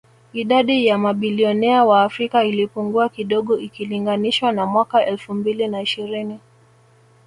Idadi 0.33 0.85
ya 0.87 0.97
mabilionea 0.97 1.83
wa 1.83 2.03
Afrika 2.03 2.43
ilipungua 2.43 3.09
kidogo 3.09 3.57
ikilinganishwa 3.57 4.51
na 4.51 4.65
mwaka 4.65 5.05
elfu 5.05 5.33
mbili 5.33 5.67
na 5.67 5.81
ishirini 5.81 6.39